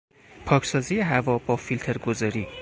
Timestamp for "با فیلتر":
1.37-1.97